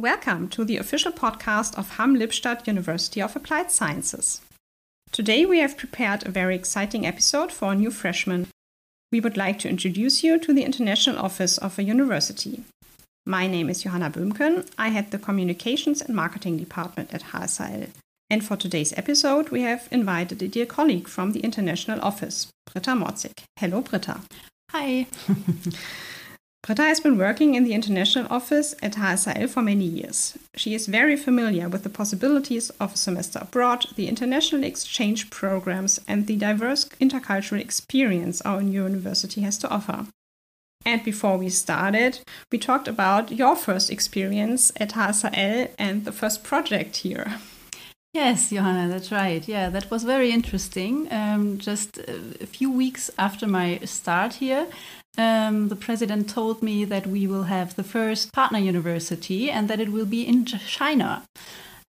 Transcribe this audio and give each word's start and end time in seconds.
Welcome 0.00 0.48
to 0.48 0.64
the 0.64 0.78
official 0.78 1.12
podcast 1.12 1.76
of 1.76 1.98
Hamm-Lippstadt 1.98 2.66
University 2.66 3.20
of 3.20 3.36
Applied 3.36 3.70
Sciences. 3.70 4.40
Today 5.12 5.44
we 5.44 5.58
have 5.58 5.76
prepared 5.76 6.26
a 6.26 6.30
very 6.30 6.56
exciting 6.56 7.06
episode 7.06 7.52
for 7.52 7.72
a 7.72 7.74
new 7.74 7.90
freshmen. 7.90 8.48
We 9.12 9.20
would 9.20 9.36
like 9.36 9.58
to 9.58 9.68
introduce 9.68 10.24
you 10.24 10.38
to 10.38 10.54
the 10.54 10.64
international 10.64 11.18
office 11.18 11.58
of 11.58 11.78
a 11.78 11.82
university. 11.82 12.64
My 13.26 13.46
name 13.46 13.68
is 13.68 13.82
Johanna 13.82 14.10
Böhmken. 14.10 14.70
I 14.78 14.88
head 14.88 15.10
the 15.10 15.18
communications 15.18 16.00
and 16.00 16.16
marketing 16.16 16.56
department 16.56 17.12
at 17.12 17.24
HSHL. 17.24 17.90
And 18.30 18.42
for 18.42 18.56
today's 18.56 18.94
episode, 18.96 19.50
we 19.50 19.60
have 19.62 19.86
invited 19.90 20.40
a 20.40 20.48
dear 20.48 20.64
colleague 20.64 21.08
from 21.08 21.32
the 21.32 21.40
international 21.40 22.00
office, 22.00 22.46
Britta 22.72 22.92
Morzig. 22.92 23.42
Hello, 23.58 23.82
Britta. 23.82 24.22
Hi. 24.70 25.08
Britta 26.62 26.82
has 26.82 27.00
been 27.00 27.16
working 27.16 27.54
in 27.54 27.64
the 27.64 27.72
international 27.72 28.26
office 28.30 28.74
at 28.82 28.94
HSHL 28.94 29.48
for 29.48 29.62
many 29.62 29.86
years. 29.86 30.36
She 30.56 30.74
is 30.74 30.86
very 30.86 31.16
familiar 31.16 31.68
with 31.70 31.84
the 31.84 31.88
possibilities 31.88 32.68
of 32.78 32.94
a 32.94 32.98
semester 32.98 33.38
abroad, 33.40 33.86
the 33.96 34.08
international 34.08 34.64
exchange 34.64 35.30
programs, 35.30 36.00
and 36.06 36.26
the 36.26 36.36
diverse 36.36 36.84
intercultural 37.00 37.60
experience 37.60 38.42
our 38.42 38.62
new 38.62 38.82
university 38.82 39.40
has 39.40 39.56
to 39.58 39.70
offer. 39.70 40.06
And 40.84 41.02
before 41.02 41.38
we 41.38 41.48
started, 41.48 42.20
we 42.52 42.58
talked 42.58 42.88
about 42.88 43.32
your 43.32 43.56
first 43.56 43.90
experience 43.90 44.70
at 44.76 44.92
HSHL 44.92 45.70
and 45.78 46.04
the 46.04 46.12
first 46.12 46.44
project 46.44 46.98
here. 46.98 47.40
Yes, 48.12 48.50
Johanna, 48.50 48.88
that's 48.88 49.12
right. 49.12 49.46
Yeah, 49.46 49.70
that 49.70 49.88
was 49.88 50.02
very 50.02 50.32
interesting. 50.32 51.06
Um, 51.12 51.58
just 51.58 51.98
a 51.98 52.46
few 52.46 52.68
weeks 52.70 53.08
after 53.16 53.46
my 53.46 53.78
start 53.84 54.34
here, 54.34 54.66
um, 55.16 55.68
the 55.68 55.76
president 55.76 56.28
told 56.28 56.60
me 56.60 56.84
that 56.84 57.06
we 57.06 57.28
will 57.28 57.44
have 57.44 57.76
the 57.76 57.84
first 57.84 58.32
partner 58.32 58.58
university 58.58 59.48
and 59.48 59.68
that 59.68 59.78
it 59.78 59.92
will 59.92 60.06
be 60.06 60.26
in 60.26 60.44
China. 60.44 61.22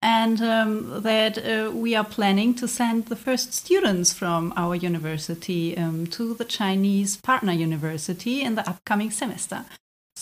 And 0.04 0.42
um, 0.42 1.02
that 1.02 1.38
uh, 1.40 1.72
we 1.72 1.96
are 1.96 2.04
planning 2.04 2.54
to 2.56 2.68
send 2.68 3.06
the 3.06 3.16
first 3.16 3.54
students 3.54 4.14
from 4.14 4.54
our 4.56 4.76
university 4.76 5.76
um, 5.76 6.06
to 6.08 6.36
the 6.36 6.46
Chinese 6.46 7.18
partner 7.18 7.54
university 7.54 8.42
in 8.42 8.54
the 8.56 8.68
upcoming 8.70 9.10
semester. 9.10 9.66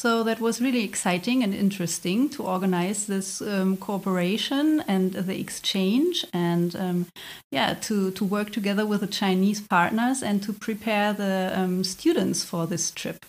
So 0.02 0.24
that 0.24 0.40
was 0.40 0.62
really 0.62 0.86
exciting 0.86 1.44
and 1.44 1.54
interesting 1.54 2.30
to 2.30 2.44
organize 2.44 3.06
this 3.06 3.42
um, 3.42 3.76
cooperation 3.76 4.82
and 4.88 5.12
the 5.12 5.38
exchange, 5.38 6.26
and 6.32 6.74
um, 6.74 7.08
yeah, 7.52 7.74
to 7.82 8.10
to 8.12 8.24
work 8.24 8.52
together 8.52 8.86
with 8.86 9.02
the 9.02 9.08
Chinese 9.08 9.60
partners 9.60 10.24
and 10.24 10.42
to 10.44 10.54
prepare 10.54 11.12
the 11.12 11.52
um, 11.54 11.84
students 11.84 12.46
for 12.46 12.66
this 12.66 12.92
trip. 12.92 13.26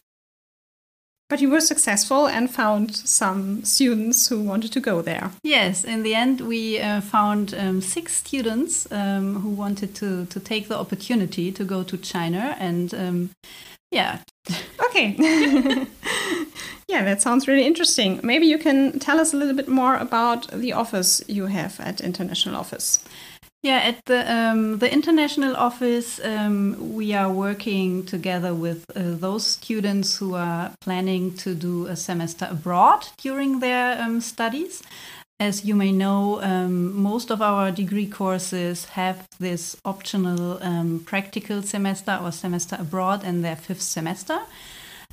But 1.28 1.40
you 1.40 1.50
were 1.50 1.60
successful 1.60 2.28
and 2.28 2.48
found 2.48 2.94
some 2.94 3.64
students 3.64 4.28
who 4.28 4.40
wanted 4.40 4.72
to 4.72 4.80
go 4.80 5.02
there. 5.02 5.32
Yes, 5.42 5.84
in 5.84 6.04
the 6.04 6.14
end, 6.14 6.40
we 6.40 6.78
uh, 6.78 7.00
found 7.00 7.52
um, 7.52 7.80
six 7.80 8.12
students 8.12 8.86
um, 8.92 9.40
who 9.42 9.50
wanted 9.50 9.96
to, 9.96 10.26
to 10.26 10.38
take 10.38 10.68
the 10.68 10.78
opportunity 10.78 11.50
to 11.50 11.64
go 11.64 11.82
to 11.82 11.98
China 11.98 12.56
and 12.60 12.94
um, 12.94 13.30
yeah. 13.90 14.18
Okay. 14.84 15.14
yeah, 16.88 17.04
that 17.04 17.22
sounds 17.22 17.46
really 17.46 17.66
interesting. 17.66 18.20
Maybe 18.22 18.46
you 18.46 18.58
can 18.58 18.98
tell 18.98 19.20
us 19.20 19.32
a 19.32 19.36
little 19.36 19.54
bit 19.54 19.68
more 19.68 19.96
about 19.96 20.48
the 20.50 20.72
office 20.72 21.22
you 21.28 21.46
have 21.46 21.78
at 21.80 22.00
International 22.00 22.56
Office. 22.56 23.04
Yeah, 23.62 23.80
at 23.84 24.06
the 24.06 24.20
um, 24.32 24.78
the 24.78 24.90
international 24.90 25.54
office, 25.54 26.18
um, 26.24 26.94
we 26.94 27.12
are 27.12 27.30
working 27.30 28.06
together 28.06 28.54
with 28.54 28.86
uh, 28.96 29.16
those 29.18 29.46
students 29.46 30.16
who 30.16 30.34
are 30.34 30.72
planning 30.80 31.36
to 31.36 31.54
do 31.54 31.86
a 31.86 31.94
semester 31.94 32.48
abroad 32.50 33.08
during 33.18 33.60
their 33.60 34.00
um, 34.00 34.22
studies. 34.22 34.82
As 35.40 35.64
you 35.64 35.74
may 35.74 35.90
know, 35.90 36.42
um, 36.42 36.94
most 36.94 37.30
of 37.30 37.40
our 37.40 37.70
degree 37.70 38.06
courses 38.06 38.84
have 38.90 39.26
this 39.38 39.74
optional 39.86 40.62
um, 40.62 41.00
practical 41.06 41.62
semester 41.62 42.20
or 42.22 42.30
semester 42.30 42.76
abroad 42.78 43.24
in 43.24 43.40
their 43.40 43.56
fifth 43.56 43.80
semester. 43.80 44.38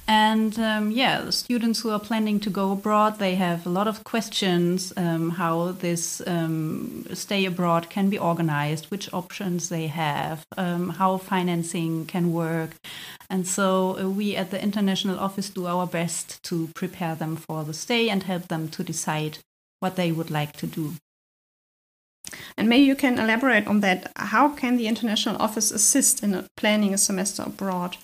And 0.06 0.60
um, 0.60 0.92
yeah, 0.92 1.22
the 1.22 1.32
students 1.32 1.80
who 1.80 1.92
are 1.92 2.00
planning 2.00 2.42
to 2.42 2.50
go 2.50 2.74
abroad, 2.74 3.20
they 3.20 3.36
have 3.36 3.66
a 3.66 3.70
lot 3.70 3.88
of 3.88 4.04
questions 4.04 4.92
um, 4.98 5.30
how 5.32 5.72
this 5.72 6.22
um, 6.28 7.06
stay 7.14 7.46
abroad 7.46 7.90
can 7.90 8.10
be 8.10 8.20
organized, 8.20 8.86
which 8.86 9.14
options 9.14 9.70
they 9.70 9.88
have, 9.88 10.46
um, 10.58 10.90
how 10.90 11.18
financing 11.18 12.06
can 12.06 12.34
work. 12.34 12.72
And 13.30 13.48
so 13.48 13.98
uh, 13.98 14.10
we 14.10 14.36
at 14.36 14.52
the 14.52 14.62
international 14.62 15.20
office 15.20 15.50
do 15.50 15.68
our 15.68 15.88
best 15.88 16.44
to 16.44 16.68
prepare 16.76 17.16
them 17.16 17.38
for 17.38 17.64
the 17.64 17.74
stay 17.74 18.10
and 18.10 18.24
help 18.24 18.50
them 18.50 18.68
to 18.70 18.84
decide 18.84 19.40
what 19.80 19.96
they 19.96 20.12
would 20.12 20.32
like 20.32 20.54
to 20.58 20.68
do. 20.68 20.94
And 22.58 22.68
maybe 22.68 22.86
you 22.86 22.96
can 22.96 23.20
elaborate 23.20 23.68
on 23.68 23.80
that. 23.82 24.12
How 24.16 24.50
can 24.50 24.78
the 24.78 24.88
international 24.88 25.42
office 25.42 25.72
assist 25.72 26.24
in 26.24 26.48
planning 26.58 26.94
a 26.94 26.98
semester 26.98 27.44
abroad? 27.44 27.98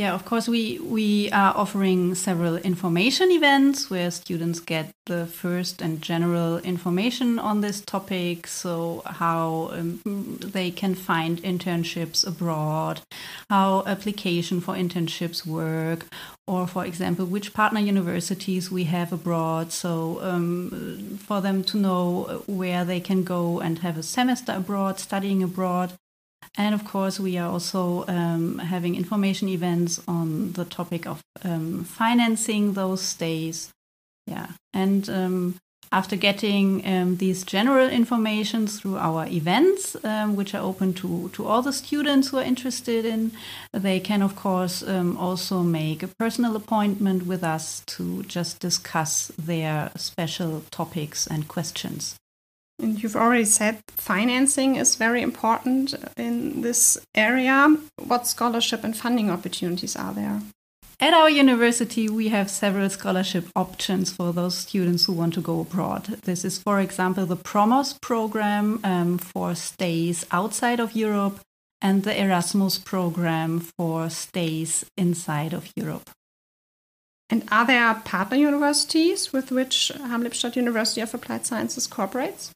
Yeah, 0.00 0.14
of 0.14 0.24
course, 0.24 0.48
we, 0.48 0.78
we 0.78 1.30
are 1.30 1.54
offering 1.54 2.14
several 2.14 2.56
information 2.56 3.30
events 3.30 3.90
where 3.90 4.10
students 4.10 4.58
get 4.58 4.94
the 5.04 5.26
first 5.26 5.82
and 5.82 6.00
general 6.00 6.56
information 6.60 7.38
on 7.38 7.60
this 7.60 7.82
topic. 7.82 8.46
So, 8.46 9.02
how 9.04 9.68
um, 9.74 10.38
they 10.40 10.70
can 10.70 10.94
find 10.94 11.42
internships 11.42 12.26
abroad, 12.26 13.02
how 13.50 13.82
application 13.86 14.62
for 14.62 14.72
internships 14.72 15.44
work, 15.46 16.06
or, 16.46 16.66
for 16.66 16.86
example, 16.86 17.26
which 17.26 17.52
partner 17.52 17.80
universities 17.80 18.70
we 18.70 18.84
have 18.84 19.12
abroad. 19.12 19.70
So, 19.70 20.18
um, 20.22 21.18
for 21.26 21.42
them 21.42 21.62
to 21.64 21.76
know 21.76 22.42
where 22.46 22.86
they 22.86 23.00
can 23.00 23.22
go 23.22 23.60
and 23.60 23.80
have 23.80 23.98
a 23.98 24.02
semester 24.02 24.52
abroad, 24.52 24.98
studying 24.98 25.42
abroad. 25.42 25.92
And 26.58 26.74
of 26.74 26.84
course, 26.84 27.20
we 27.20 27.38
are 27.38 27.50
also 27.50 28.04
um, 28.08 28.58
having 28.58 28.96
information 28.96 29.48
events 29.48 30.00
on 30.08 30.52
the 30.52 30.64
topic 30.64 31.06
of 31.06 31.22
um, 31.44 31.84
financing 31.84 32.74
those 32.74 33.02
stays. 33.02 33.72
Yeah. 34.26 34.48
And 34.72 35.08
um, 35.08 35.56
after 35.92 36.14
getting 36.16 36.86
um, 36.86 37.16
these 37.16 37.42
general 37.42 37.88
information 37.88 38.66
through 38.66 38.96
our 38.96 39.26
events, 39.26 39.96
um, 40.04 40.36
which 40.36 40.54
are 40.54 40.62
open 40.62 40.94
to, 40.94 41.30
to 41.30 41.46
all 41.46 41.62
the 41.62 41.72
students 41.72 42.28
who 42.28 42.38
are 42.38 42.44
interested 42.44 43.04
in, 43.04 43.32
they 43.72 43.98
can, 43.98 44.22
of 44.22 44.36
course, 44.36 44.82
um, 44.82 45.16
also 45.16 45.62
make 45.62 46.02
a 46.02 46.08
personal 46.18 46.54
appointment 46.54 47.26
with 47.26 47.42
us 47.42 47.82
to 47.86 48.22
just 48.24 48.60
discuss 48.60 49.32
their 49.36 49.90
special 49.96 50.62
topics 50.70 51.26
and 51.26 51.48
questions. 51.48 52.16
And 52.82 53.02
you've 53.02 53.16
already 53.16 53.44
said 53.44 53.82
financing 53.88 54.76
is 54.76 54.96
very 54.96 55.22
important 55.22 55.94
in 56.16 56.62
this 56.62 56.98
area. 57.14 57.76
What 57.98 58.26
scholarship 58.26 58.84
and 58.84 58.96
funding 58.96 59.30
opportunities 59.30 59.96
are 59.96 60.14
there? 60.14 60.40
At 61.02 61.14
our 61.14 61.30
university, 61.30 62.10
we 62.10 62.28
have 62.28 62.50
several 62.50 62.90
scholarship 62.90 63.46
options 63.56 64.12
for 64.12 64.34
those 64.34 64.54
students 64.56 65.06
who 65.06 65.14
want 65.14 65.32
to 65.34 65.40
go 65.40 65.60
abroad. 65.60 66.04
This 66.24 66.44
is, 66.44 66.58
for 66.58 66.78
example, 66.78 67.24
the 67.24 67.36
PROMOS 67.36 67.98
program 68.02 68.80
um, 68.84 69.16
for 69.16 69.54
stays 69.54 70.26
outside 70.30 70.78
of 70.78 70.94
Europe 70.94 71.40
and 71.80 72.02
the 72.02 72.20
Erasmus 72.20 72.78
program 72.78 73.60
for 73.60 74.10
stays 74.10 74.84
inside 74.98 75.54
of 75.54 75.70
Europe. 75.74 76.10
And 77.30 77.44
are 77.50 77.66
there 77.66 77.94
partner 78.04 78.36
universities 78.36 79.32
with 79.32 79.50
which 79.50 79.92
Hamm-Lippstadt 79.96 80.56
University 80.56 81.00
of 81.00 81.14
Applied 81.14 81.46
Sciences 81.46 81.86
cooperates? 81.86 82.50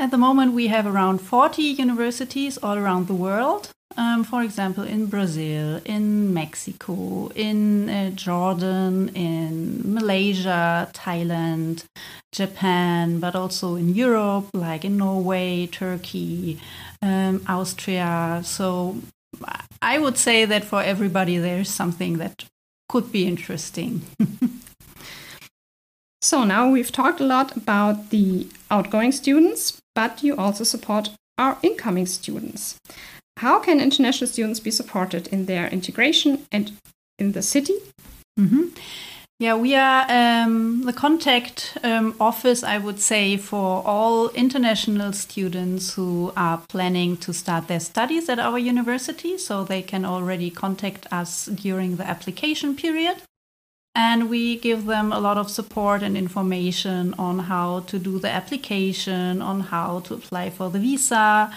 At 0.00 0.12
the 0.12 0.16
moment, 0.16 0.52
we 0.52 0.68
have 0.68 0.86
around 0.86 1.18
40 1.18 1.60
universities 1.60 2.56
all 2.58 2.78
around 2.78 3.08
the 3.08 3.14
world. 3.14 3.72
Um, 3.96 4.22
for 4.22 4.44
example, 4.44 4.84
in 4.84 5.06
Brazil, 5.06 5.80
in 5.84 6.32
Mexico, 6.32 7.32
in 7.34 7.88
uh, 7.88 8.10
Jordan, 8.10 9.08
in 9.08 9.92
Malaysia, 9.92 10.88
Thailand, 10.92 11.84
Japan, 12.30 13.18
but 13.18 13.34
also 13.34 13.74
in 13.74 13.94
Europe, 13.94 14.50
like 14.54 14.84
in 14.84 14.98
Norway, 14.98 15.66
Turkey, 15.66 16.60
um, 17.02 17.42
Austria. 17.48 18.40
So 18.44 18.98
I 19.82 19.98
would 19.98 20.16
say 20.16 20.44
that 20.44 20.64
for 20.64 20.80
everybody, 20.80 21.38
there's 21.38 21.70
something 21.70 22.18
that 22.18 22.44
could 22.88 23.10
be 23.10 23.26
interesting. 23.26 24.02
so 26.22 26.44
now 26.44 26.70
we've 26.70 26.92
talked 26.92 27.20
a 27.20 27.26
lot 27.26 27.56
about 27.56 28.10
the 28.10 28.46
outgoing 28.70 29.10
students, 29.10 29.80
but 29.98 30.22
you 30.22 30.36
also 30.36 30.62
support 30.62 31.10
our 31.38 31.58
incoming 31.60 32.06
students. 32.06 32.78
How 33.38 33.58
can 33.58 33.80
international 33.80 34.28
students 34.28 34.60
be 34.60 34.70
supported 34.70 35.26
in 35.28 35.46
their 35.46 35.66
integration 35.66 36.46
and 36.52 36.70
in 37.18 37.32
the 37.32 37.42
city? 37.42 37.74
Mm 38.40 38.48
-hmm. 38.48 38.64
Yeah, 39.40 39.60
we 39.60 39.76
are 39.76 40.02
um, 40.18 40.84
the 40.86 40.92
contact 40.92 41.78
um, 41.82 42.14
office, 42.18 42.60
I 42.74 42.78
would 42.78 43.00
say, 43.00 43.38
for 43.38 43.82
all 43.86 44.30
international 44.34 45.12
students 45.12 45.96
who 45.96 46.32
are 46.34 46.58
planning 46.68 47.18
to 47.18 47.32
start 47.32 47.66
their 47.66 47.80
studies 47.80 48.28
at 48.28 48.38
our 48.38 48.58
university. 48.58 49.38
So 49.38 49.64
they 49.64 49.82
can 49.82 50.04
already 50.04 50.50
contact 50.50 51.12
us 51.20 51.48
during 51.64 51.96
the 51.96 52.06
application 52.10 52.74
period. 52.74 53.16
And 53.98 54.30
we 54.30 54.56
give 54.56 54.86
them 54.86 55.12
a 55.12 55.18
lot 55.18 55.36
of 55.36 55.50
support 55.50 56.04
and 56.04 56.16
information 56.16 57.14
on 57.18 57.40
how 57.40 57.80
to 57.80 57.98
do 57.98 58.20
the 58.20 58.30
application, 58.30 59.42
on 59.42 59.58
how 59.58 59.98
to 59.98 60.14
apply 60.14 60.50
for 60.50 60.70
the 60.70 60.78
visa, 60.78 61.52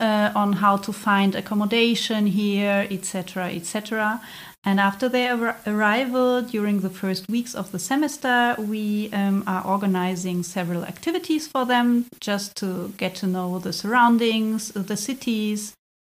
uh, 0.00 0.32
on 0.34 0.54
how 0.54 0.76
to 0.76 0.92
find 0.92 1.36
accommodation 1.36 2.26
here, 2.26 2.88
etc., 2.90 3.46
etc. 3.46 4.20
And 4.64 4.80
after 4.80 5.08
their 5.08 5.56
arrival 5.68 6.42
during 6.42 6.80
the 6.80 6.90
first 6.90 7.28
weeks 7.28 7.54
of 7.54 7.70
the 7.70 7.78
semester, 7.78 8.56
we 8.58 9.08
um, 9.12 9.44
are 9.46 9.64
organizing 9.64 10.42
several 10.42 10.84
activities 10.84 11.46
for 11.46 11.64
them 11.64 12.06
just 12.18 12.56
to 12.56 12.92
get 12.96 13.14
to 13.16 13.28
know 13.28 13.60
the 13.60 13.72
surroundings, 13.72 14.72
the 14.72 14.96
cities, 14.96 15.74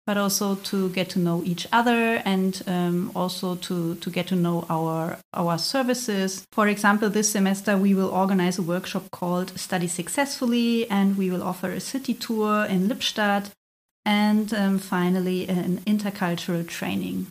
but 0.09 0.17
also 0.17 0.55
to 0.55 0.89
get 0.89 1.07
to 1.07 1.19
know 1.19 1.43
each 1.45 1.67
other 1.71 2.19
and 2.25 2.63
um, 2.65 3.11
also 3.15 3.53
to, 3.53 3.93
to 3.93 4.09
get 4.09 4.25
to 4.25 4.35
know 4.35 4.65
our, 4.67 5.19
our 5.35 5.55
services. 5.59 6.47
For 6.51 6.67
example, 6.67 7.11
this 7.11 7.29
semester 7.29 7.77
we 7.77 7.93
will 7.93 8.09
organize 8.09 8.57
a 8.57 8.63
workshop 8.63 9.11
called 9.11 9.55
Study 9.59 9.85
Successfully 9.85 10.89
and 10.89 11.15
we 11.15 11.29
will 11.29 11.43
offer 11.43 11.69
a 11.69 11.79
city 11.79 12.15
tour 12.15 12.65
in 12.65 12.89
Lippstadt 12.89 13.51
and 14.03 14.51
um, 14.51 14.79
finally 14.79 15.47
an 15.47 15.77
intercultural 15.81 16.67
training. 16.67 17.27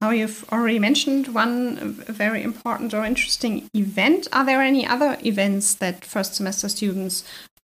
Now, 0.00 0.08
you've 0.08 0.42
already 0.50 0.78
mentioned 0.78 1.34
one 1.34 1.76
very 2.08 2.42
important 2.42 2.94
or 2.94 3.04
interesting 3.04 3.68
event. 3.74 4.26
Are 4.32 4.46
there 4.46 4.62
any 4.62 4.86
other 4.86 5.18
events 5.22 5.74
that 5.74 6.02
first 6.02 6.34
semester 6.34 6.70
students 6.70 7.24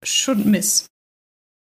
should 0.04 0.46
miss? 0.46 0.88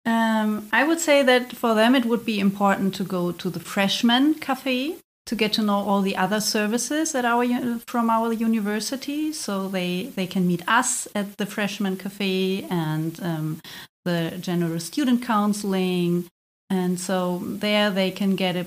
Um, 0.06 0.68
I 0.74 0.84
would 0.84 1.00
say 1.00 1.24
that 1.24 1.54
for 1.54 1.74
them 1.74 1.96
it 1.96 2.06
would 2.06 2.26
be 2.26 2.40
important 2.40 2.94
to 2.96 3.04
go 3.04 3.32
to 3.32 3.50
the 3.50 3.60
freshman 3.60 4.34
cafe 4.36 4.98
to 5.26 5.36
get 5.36 5.54
to 5.54 5.62
know 5.62 5.76
all 5.76 6.02
the 6.02 6.18
other 6.18 6.42
services 6.42 7.16
at 7.16 7.24
our 7.24 7.46
from 7.88 8.10
our 8.10 8.34
university. 8.34 9.32
So 9.32 9.68
they 9.68 10.12
they 10.16 10.28
can 10.28 10.46
meet 10.46 10.68
us 10.68 11.08
at 11.16 11.38
the 11.38 11.46
freshman 11.46 11.96
cafe 11.98 12.66
and 12.70 13.20
um, 13.22 13.62
the 14.04 14.38
general 14.42 14.80
student 14.80 15.24
counseling, 15.24 16.28
and 16.70 17.00
so 17.00 17.40
there 17.44 17.90
they 17.90 18.12
can 18.12 18.36
get 18.36 18.58
a 18.58 18.66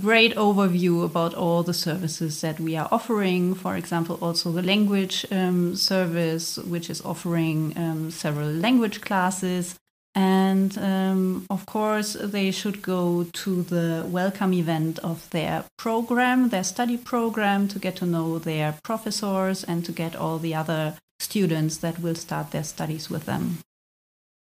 great 0.00 0.34
overview 0.36 1.04
about 1.04 1.34
all 1.34 1.62
the 1.62 1.74
services 1.74 2.40
that 2.40 2.58
we 2.58 2.76
are 2.76 2.88
offering. 2.90 3.54
For 3.54 3.76
example, 3.76 4.18
also 4.20 4.50
the 4.50 4.62
language 4.62 5.26
um, 5.30 5.76
service, 5.76 6.56
which 6.58 6.90
is 6.90 7.00
offering 7.02 7.72
um, 7.76 8.10
several 8.10 8.48
language 8.48 9.00
classes 9.00 9.76
and 10.14 10.76
um, 10.76 11.46
of 11.48 11.64
course, 11.64 12.12
they 12.20 12.50
should 12.50 12.82
go 12.82 13.24
to 13.32 13.62
the 13.62 14.04
welcome 14.06 14.52
event 14.52 14.98
of 14.98 15.28
their 15.30 15.64
program, 15.78 16.50
their 16.50 16.64
study 16.64 16.98
program, 16.98 17.66
to 17.68 17.78
get 17.78 17.96
to 17.96 18.06
know 18.06 18.38
their 18.38 18.74
professors 18.82 19.64
and 19.64 19.84
to 19.86 19.92
get 19.92 20.14
all 20.14 20.38
the 20.38 20.54
other 20.54 20.98
students 21.18 21.78
that 21.78 21.98
will 22.00 22.14
start 22.14 22.50
their 22.50 22.64
studies 22.64 23.08
with 23.08 23.24
them. 23.24 23.58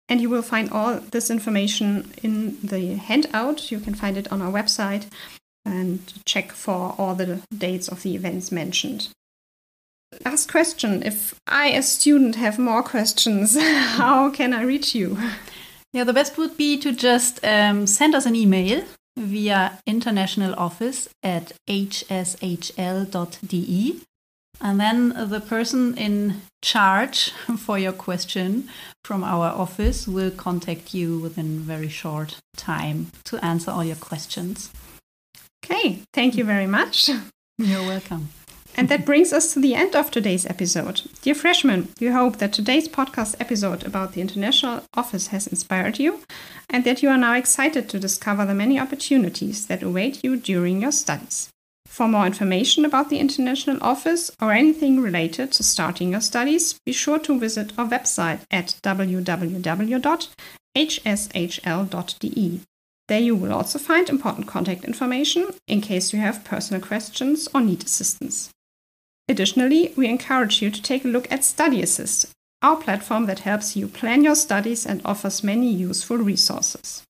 And 0.08 0.20
you 0.20 0.30
will 0.30 0.42
find 0.42 0.70
all 0.70 1.00
this 1.00 1.30
information 1.30 2.12
in 2.22 2.58
the 2.62 2.94
handout. 2.94 3.72
You 3.72 3.80
can 3.80 3.94
find 3.94 4.16
it 4.16 4.30
on 4.30 4.40
our 4.40 4.52
website 4.52 5.06
and 5.64 6.00
check 6.24 6.52
for 6.52 6.94
all 6.96 7.16
the 7.16 7.40
dates 7.56 7.88
of 7.88 8.04
the 8.04 8.14
events 8.14 8.52
mentioned. 8.52 9.08
Last 10.24 10.48
question 10.48 11.02
If 11.02 11.34
I, 11.48 11.70
as 11.70 11.86
a 11.86 11.88
student, 11.88 12.36
have 12.36 12.56
more 12.56 12.84
questions, 12.84 13.60
how 13.60 14.30
can 14.30 14.54
I 14.54 14.62
reach 14.62 14.94
you? 14.94 15.18
Yeah, 15.96 16.04
the 16.04 16.12
best 16.12 16.36
would 16.36 16.58
be 16.58 16.76
to 16.80 16.92
just 16.92 17.42
um, 17.42 17.86
send 17.86 18.14
us 18.14 18.26
an 18.26 18.36
email 18.36 18.84
via 19.16 19.78
international 19.86 20.54
office 20.58 21.08
at 21.22 21.52
hshl.de. 21.66 22.70
And 24.60 24.78
then 24.78 25.30
the 25.30 25.40
person 25.40 25.96
in 25.96 26.42
charge 26.60 27.30
for 27.58 27.78
your 27.78 27.94
question 27.94 28.68
from 29.04 29.24
our 29.24 29.46
office 29.46 30.06
will 30.06 30.30
contact 30.30 30.92
you 30.92 31.18
within 31.18 31.60
very 31.60 31.88
short 31.88 32.40
time 32.58 33.10
to 33.24 33.42
answer 33.42 33.70
all 33.70 33.82
your 33.82 33.96
questions. 33.96 34.68
Okay, 35.64 36.02
thank 36.12 36.36
you 36.36 36.44
very 36.44 36.66
much. 36.66 37.08
You're 37.58 37.86
welcome. 37.86 38.28
And 38.78 38.90
that 38.90 39.06
brings 39.06 39.32
us 39.32 39.54
to 39.54 39.60
the 39.60 39.74
end 39.74 39.96
of 39.96 40.10
today's 40.10 40.44
episode. 40.44 41.00
Dear 41.22 41.34
freshmen, 41.34 41.88
we 41.98 42.08
hope 42.08 42.36
that 42.36 42.52
today's 42.52 42.88
podcast 42.88 43.34
episode 43.40 43.84
about 43.84 44.12
the 44.12 44.20
International 44.20 44.82
Office 44.92 45.28
has 45.28 45.46
inspired 45.46 45.98
you 45.98 46.20
and 46.68 46.84
that 46.84 47.02
you 47.02 47.08
are 47.08 47.16
now 47.16 47.32
excited 47.34 47.88
to 47.88 47.98
discover 47.98 48.44
the 48.44 48.54
many 48.54 48.78
opportunities 48.78 49.66
that 49.68 49.82
await 49.82 50.22
you 50.22 50.36
during 50.36 50.82
your 50.82 50.92
studies. 50.92 51.48
For 51.86 52.06
more 52.06 52.26
information 52.26 52.84
about 52.84 53.08
the 53.08 53.18
International 53.18 53.78
Office 53.80 54.30
or 54.42 54.52
anything 54.52 55.00
related 55.00 55.52
to 55.52 55.62
starting 55.62 56.10
your 56.10 56.20
studies, 56.20 56.78
be 56.84 56.92
sure 56.92 57.18
to 57.20 57.40
visit 57.40 57.72
our 57.78 57.88
website 57.88 58.40
at 58.50 58.78
www.hshl.de. 58.82 60.20
There 63.08 63.20
you 63.20 63.36
will 63.36 63.52
also 63.52 63.78
find 63.78 64.08
important 64.10 64.48
contact 64.48 64.84
information 64.84 65.48
in 65.66 65.80
case 65.80 66.12
you 66.12 66.18
have 66.18 66.44
personal 66.44 66.82
questions 66.82 67.48
or 67.54 67.62
need 67.62 67.82
assistance. 67.82 68.50
Additionally, 69.28 69.92
we 69.96 70.06
encourage 70.06 70.62
you 70.62 70.70
to 70.70 70.82
take 70.82 71.04
a 71.04 71.08
look 71.08 71.30
at 71.30 71.44
Study 71.44 71.82
Assist, 71.82 72.30
our 72.62 72.76
platform 72.76 73.26
that 73.26 73.40
helps 73.40 73.76
you 73.76 73.88
plan 73.88 74.22
your 74.22 74.36
studies 74.36 74.86
and 74.86 75.02
offers 75.04 75.42
many 75.42 75.72
useful 75.72 76.18
resources. 76.18 77.02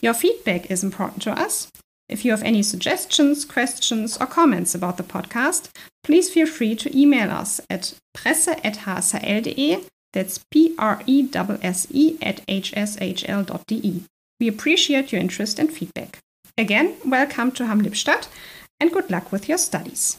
Your 0.00 0.14
feedback 0.14 0.70
is 0.70 0.84
important 0.84 1.22
to 1.22 1.32
us. 1.32 1.70
If 2.08 2.24
you 2.24 2.30
have 2.32 2.42
any 2.42 2.62
suggestions, 2.62 3.44
questions, 3.44 4.18
or 4.18 4.26
comments 4.26 4.74
about 4.74 4.96
the 4.98 5.02
podcast, 5.02 5.70
please 6.04 6.28
feel 6.28 6.46
free 6.46 6.74
to 6.76 6.98
email 6.98 7.30
us 7.30 7.60
at 7.70 7.94
presse.hshl.de. 8.12 9.84
That's 10.12 10.44
P 10.50 10.74
R 10.78 11.02
E 11.06 11.26
S 11.32 11.58
S 11.62 11.86
E 11.90 12.18
at 12.20 12.46
hshl.de. 12.46 14.02
We 14.38 14.48
appreciate 14.48 15.12
your 15.12 15.20
interest 15.20 15.58
and 15.58 15.72
feedback. 15.72 16.18
Again, 16.58 16.96
welcome 17.06 17.50
to 17.52 17.66
Hamm 17.66 17.80
Lippstadt 17.80 18.28
and 18.78 18.92
good 18.92 19.10
luck 19.10 19.32
with 19.32 19.48
your 19.48 19.56
studies. 19.56 20.18